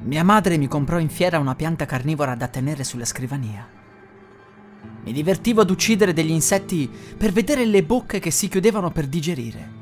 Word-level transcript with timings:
Mia 0.00 0.22
madre 0.22 0.58
mi 0.58 0.68
comprò 0.68 1.00
in 1.00 1.08
fiera 1.08 1.40
una 1.40 1.56
pianta 1.56 1.84
carnivora 1.84 2.36
da 2.36 2.46
tenere 2.46 2.84
sulla 2.84 3.04
scrivania. 3.04 3.68
Mi 5.02 5.12
divertivo 5.12 5.62
ad 5.62 5.70
uccidere 5.70 6.12
degli 6.12 6.30
insetti 6.30 6.88
per 7.16 7.32
vedere 7.32 7.64
le 7.64 7.82
bocche 7.82 8.20
che 8.20 8.30
si 8.30 8.46
chiudevano 8.46 8.92
per 8.92 9.08
digerire. 9.08 9.72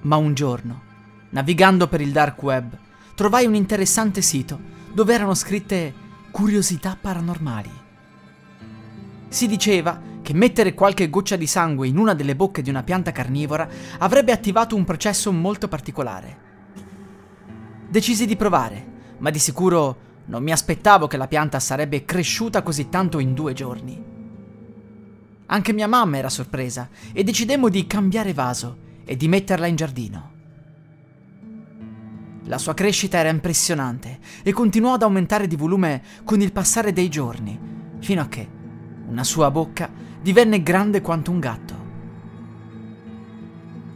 Ma 0.00 0.16
un 0.16 0.34
giorno, 0.34 0.82
navigando 1.30 1.86
per 1.86 2.00
il 2.00 2.10
dark 2.10 2.42
web, 2.42 2.76
trovai 3.14 3.46
un 3.46 3.54
interessante 3.54 4.20
sito 4.20 4.58
dove 4.92 5.14
erano 5.14 5.34
scritte 5.34 5.94
curiosità 6.32 6.98
paranormali. 7.00 7.70
Si 9.28 9.46
diceva 9.46 10.00
che 10.22 10.34
mettere 10.34 10.74
qualche 10.74 11.08
goccia 11.08 11.36
di 11.36 11.46
sangue 11.46 11.86
in 11.86 11.98
una 11.98 12.14
delle 12.14 12.34
bocche 12.34 12.62
di 12.62 12.70
una 12.70 12.82
pianta 12.82 13.12
carnivora 13.12 13.68
avrebbe 13.98 14.32
attivato 14.32 14.74
un 14.74 14.84
processo 14.84 15.30
molto 15.30 15.68
particolare 15.68 16.50
Decisi 17.92 18.24
di 18.24 18.36
provare, 18.36 18.86
ma 19.18 19.28
di 19.28 19.38
sicuro 19.38 19.96
non 20.24 20.42
mi 20.42 20.50
aspettavo 20.50 21.06
che 21.06 21.18
la 21.18 21.28
pianta 21.28 21.60
sarebbe 21.60 22.06
cresciuta 22.06 22.62
così 22.62 22.88
tanto 22.88 23.18
in 23.18 23.34
due 23.34 23.52
giorni. 23.52 24.02
Anche 25.44 25.72
mia 25.74 25.86
mamma 25.86 26.16
era 26.16 26.30
sorpresa 26.30 26.88
e 27.12 27.22
decidemmo 27.22 27.68
di 27.68 27.86
cambiare 27.86 28.32
vaso 28.32 28.78
e 29.04 29.14
di 29.14 29.28
metterla 29.28 29.66
in 29.66 29.76
giardino. 29.76 30.30
La 32.44 32.56
sua 32.56 32.72
crescita 32.72 33.18
era 33.18 33.28
impressionante 33.28 34.20
e 34.42 34.52
continuò 34.52 34.94
ad 34.94 35.02
aumentare 35.02 35.46
di 35.46 35.56
volume 35.56 36.02
con 36.24 36.40
il 36.40 36.50
passare 36.50 36.94
dei 36.94 37.10
giorni, 37.10 37.60
fino 37.98 38.22
a 38.22 38.26
che 38.26 38.48
una 39.08 39.22
sua 39.22 39.50
bocca 39.50 39.90
divenne 40.22 40.62
grande 40.62 41.02
quanto 41.02 41.30
un 41.30 41.40
gatto. 41.40 41.74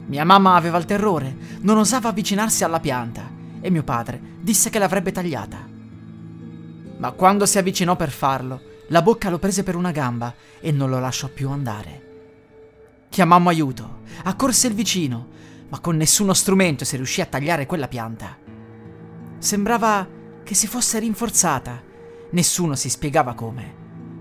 Mia 0.05 0.25
mamma 0.27 0.55
aveva 0.55 0.77
il 0.77 0.85
terrore, 0.85 1.35
non 1.61 1.79
osava 1.79 2.11
avvicinarsi 2.11 2.63
alla 2.63 2.79
pianta 2.79 3.36
e 3.67 3.71
mio 3.71 3.83
padre 3.83 4.21
disse 4.41 4.71
che 4.71 4.79
l'avrebbe 4.79 5.11
tagliata. 5.11 5.69
Ma 6.99 7.11
quando 7.11 7.47
si 7.47 7.59
avvicinò 7.59 7.97
per 7.97 8.11
farlo, 8.11 8.61
la 8.89 9.03
bocca 9.03 9.29
lo 9.29 9.41
prese 9.41 9.65
per 9.65 9.75
una 9.75 9.91
gamba 9.91 10.33
e 10.61 10.71
non 10.71 10.89
lo 10.89 11.01
lasciò 11.01 11.27
più 11.27 11.51
andare. 11.51 12.05
Chiamammo 13.09 13.49
aiuto, 13.49 14.03
accorse 14.23 14.69
il 14.69 14.75
vicino, 14.75 15.29
ma 15.69 15.81
con 15.81 15.97
nessuno 15.97 16.33
strumento 16.33 16.85
si 16.85 16.95
riuscì 16.95 17.21
a 17.21 17.27
tagliare 17.27 17.67
quella 17.67 17.89
pianta. 17.89 18.39
Sembrava 19.39 20.09
che 20.45 20.55
si 20.55 20.69
fosse 20.69 21.01
rinforzata. 21.01 21.83
Nessuno 22.31 22.77
si 22.77 22.89
spiegava 22.89 23.35
come, 23.35 23.75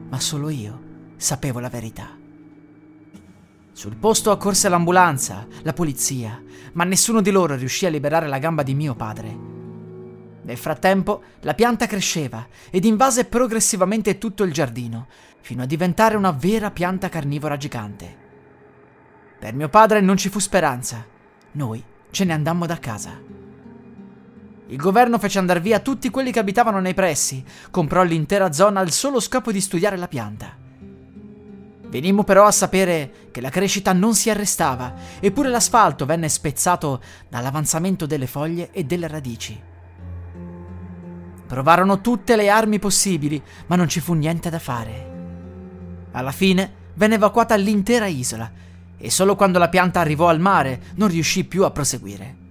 ma 0.10 0.20
solo 0.20 0.50
io 0.50 0.82
sapevo 1.18 1.60
la 1.60 1.70
verità. 1.70 2.25
Sul 3.76 3.98
posto 3.98 4.32
accorse 4.32 4.70
l'ambulanza, 4.70 5.46
la 5.64 5.74
polizia, 5.74 6.42
ma 6.76 6.86
nessuno 6.86 7.20
di 7.20 7.30
loro 7.30 7.56
riuscì 7.56 7.86
a 7.86 7.90
liberare 7.90 8.26
la 8.30 8.38
gamba 8.38 8.64
di 8.64 8.74
mio 8.74 8.96
padre. 8.96 9.38
Nel 10.44 10.56
frattempo 10.56 11.22
la 11.42 11.54
pianta 11.56 11.86
cresceva 11.86 12.48
ed 12.70 12.86
invase 12.86 13.26
progressivamente 13.26 14.18
tutto 14.18 14.44
il 14.46 14.54
giardino, 14.54 15.08
fino 15.42 15.62
a 15.62 15.66
diventare 15.66 16.16
una 16.16 16.32
vera 16.32 16.72
pianta 16.72 17.10
carnivora 17.10 17.58
gigante. 17.58 18.16
Per 19.40 19.54
mio 19.54 19.68
padre 19.68 20.00
non 20.00 20.16
ci 20.16 20.30
fu 20.30 20.40
speranza. 20.40 21.06
Noi 21.52 21.84
ce 22.12 22.24
ne 22.24 22.32
andammo 22.32 22.66
da 22.66 22.80
casa. 22.80 23.22
Il 24.68 24.78
governo 24.78 25.20
fece 25.20 25.38
andare 25.38 25.60
via 25.60 25.82
tutti 25.82 26.10
quelli 26.10 26.32
che 26.32 26.40
abitavano 26.40 26.80
nei 26.80 26.94
pressi, 26.94 27.44
comprò 27.72 28.04
l'intera 28.04 28.54
zona 28.54 28.80
al 28.80 28.92
solo 28.92 29.20
scopo 29.20 29.52
di 29.52 29.60
studiare 29.60 29.98
la 29.98 30.08
pianta. 30.08 30.64
Venimmo 31.90 32.24
però 32.24 32.46
a 32.46 32.52
sapere 32.52 33.30
che 33.32 33.42
la 33.42 33.50
crescita 33.50 33.94
non 33.94 34.16
si 34.16 34.30
arrestava, 34.30 34.94
eppure 35.20 35.50
l'asfalto 35.50 36.06
venne 36.06 36.30
spezzato 36.30 37.02
dall'avanzamento 37.30 38.06
delle 38.06 38.28
foglie 38.28 38.72
e 38.72 38.84
delle 38.84 39.08
radici. 39.08 39.62
Provarono 41.48 42.02
tutte 42.02 42.36
le 42.36 42.50
armi 42.50 42.80
possibili, 42.80 43.42
ma 43.68 43.76
non 43.76 43.88
ci 43.88 44.00
fu 44.00 44.14
niente 44.14 44.50
da 44.50 44.60
fare. 44.60 45.14
Alla 46.12 46.32
fine 46.32 46.84
venne 46.96 47.16
evacuata 47.16 47.56
l'intera 47.56 48.08
isola 48.08 48.52
e 48.98 49.10
solo 49.10 49.36
quando 49.36 49.60
la 49.60 49.70
pianta 49.70 50.00
arrivò 50.00 50.28
al 50.28 50.40
mare 50.40 50.82
non 50.96 51.08
riuscì 51.08 51.44
più 51.44 51.64
a 51.64 51.72
proseguire. 51.72 52.44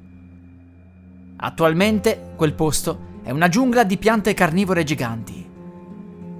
Attualmente 1.36 2.32
quel 2.36 2.54
posto 2.54 3.12
è 3.22 3.30
una 3.30 3.48
giungla 3.48 3.84
di 3.84 3.98
piante 3.98 4.32
carnivore 4.32 4.84
giganti. 4.84 5.50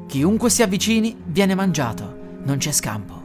Chiunque 0.07 0.51
si 0.51 0.63
avvicini 0.63 1.17
viene 1.25 1.55
mangiato 1.55 2.23
non 2.45 2.57
c'è 2.59 2.73
scampo. 2.73 3.23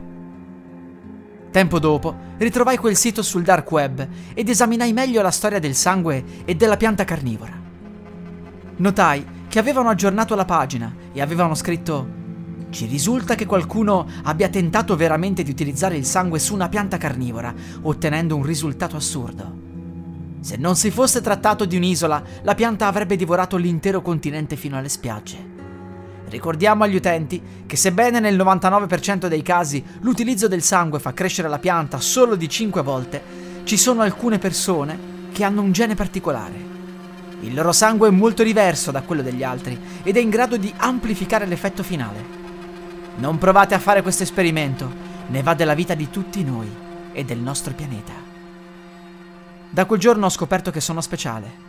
Tempo 1.52 1.80
dopo 1.80 2.16
ritrovai 2.38 2.78
quel 2.78 2.96
sito 2.96 3.22
sul 3.22 3.44
dark 3.44 3.69
web 3.72 4.07
ed 4.34 4.50
esaminai 4.50 4.94
meglio 4.94 5.22
la 5.22 5.31
storia 5.31 5.59
del 5.59 5.75
sangue 5.75 6.24
e 6.46 6.56
della 6.56 6.78
pianta 6.78 7.03
carnivora. 7.03 7.57
Notai 8.78 9.25
che 9.47 9.59
avevano 9.59 9.90
aggiornato 9.90 10.35
la 10.35 10.46
pagina 10.46 10.94
e 11.12 11.22
avevano 11.22 11.56
scritto 11.56 12.18
ci 12.69 12.85
risulta 12.85 13.34
che 13.34 13.47
qualcuno 13.47 14.07
abbia 14.24 14.47
tentato 14.47 14.96
veramente 14.96 15.41
di 15.41 15.50
utilizzare 15.50 15.97
il 15.97 16.06
sangue 16.06 16.38
su 16.38 16.53
una 16.53 16.69
pianta 16.69 16.97
carnivora, 16.97 17.53
ottenendo 17.81 18.36
un 18.36 18.44
risultato 18.44 18.96
assurdo. 18.96 19.68
Se 20.40 20.56
non 20.56 20.75
si 20.75 20.91
fosse 20.91 21.19
trattato 21.22 21.66
di 21.66 21.75
un'isola, 21.75 22.22
la 22.44 22.56
pianta 22.56 22.86
avrebbe 22.86 23.16
divorato 23.16 23.57
l'intero 23.57 24.01
continente 24.01 24.56
fino 24.56 24.78
alle 24.78 24.90
spiagge. 24.90 25.58
Ricordiamo 26.29 26.84
agli 26.84 26.95
utenti 26.95 27.41
che 27.66 27.75
sebbene 27.75 28.19
nel 28.19 28.38
99% 28.38 29.25
dei 29.25 29.41
casi 29.41 29.84
l'utilizzo 30.01 30.47
del 30.47 30.62
sangue 30.62 31.00
fa 31.00 31.13
crescere 31.13 31.50
la 31.50 31.57
pianta 31.57 32.00
solo 32.00 32.35
di 32.35 32.47
5 32.47 32.84
volte, 32.84 33.22
ci 33.63 33.78
sono 33.78 34.03
alcune 34.03 34.38
persone 34.38 34.97
che 35.31 35.44
hanno 35.44 35.63
un 35.63 35.72
gene 35.72 35.95
particolare. 35.95 36.78
Il 37.41 37.56
loro 37.56 37.72
sangue 37.72 38.09
è 38.09 38.12
molto 38.12 38.44
diverso 38.44 38.91
da 38.91 39.01
quello 39.01 39.23
degli 39.23 39.44
altri 39.44 39.79
ed 40.03 40.18
è 40.18 40.19
in 40.19 40.29
grado 40.29 40.57
di 40.57 40.72
amplificare 40.78 41.47
l'effetto 41.47 41.81
finale. 41.81 42.38
Non 43.16 43.39
provate 43.39 43.73
a 43.73 43.79
fare 43.79 44.03
questo 44.03 44.23
esperimento, 44.23 44.91
ne 45.28 45.41
va 45.41 45.56
della 45.56 45.73
vita 45.73 45.95
di 45.95 46.12
tutti 46.12 46.44
noi 46.44 46.69
e 47.12 47.25
del 47.25 47.39
nostro 47.39 47.73
pianeta. 47.73 48.13
Da 49.72 49.85
quel 49.85 50.00
giorno 50.00 50.28
ho 50.28 50.29
scoperto 50.29 50.69
che 50.69 50.81
sono 50.81 51.01
speciale 51.01 51.69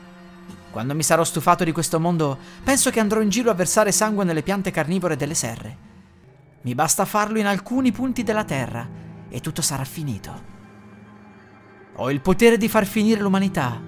quando 0.70 0.94
mi 0.94 1.02
sarò 1.02 1.24
stufato 1.24 1.64
di 1.64 1.72
questo 1.72 1.98
mondo, 1.98 2.38
penso 2.62 2.90
che 2.90 3.00
andrò 3.00 3.20
in 3.20 3.28
giro 3.28 3.50
a 3.50 3.54
versare 3.54 3.90
sangue 3.92 4.24
nelle 4.24 4.42
piante 4.42 4.70
carnivore 4.70 5.16
delle 5.16 5.34
serre. 5.34 5.88
Mi 6.62 6.74
basta 6.74 7.04
farlo 7.04 7.38
in 7.38 7.46
alcuni 7.46 7.90
punti 7.90 8.22
della 8.22 8.44
Terra 8.44 8.88
e 9.28 9.40
tutto 9.40 9.62
sarà 9.62 9.84
finito. 9.84 10.58
Ho 11.96 12.10
il 12.10 12.20
potere 12.20 12.56
di 12.56 12.68
far 12.68 12.86
finire 12.86 13.20
l'umanità. 13.20 13.80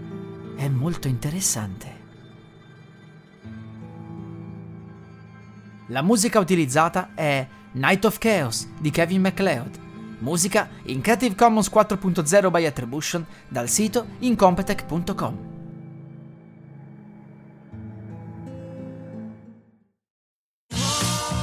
È 0.57 0.69
molto 0.69 1.07
interessante. 1.07 2.01
La 5.89 6.03
musica 6.03 6.39
utilizzata 6.39 7.11
è 7.15 7.47
Night 7.73 8.05
of 8.05 8.19
Chaos 8.19 8.69
di 8.79 8.91
Kevin 8.91 9.21
MacLeod. 9.21 9.79
Musica 10.19 10.69
in 10.85 11.01
Creative 11.01 11.35
Commons 11.35 11.71
4.0 11.71 12.51
by 12.51 12.65
Attribution 12.67 13.27
dal 13.49 13.69
sito 13.69 14.07
incompetech.com. 14.21 15.52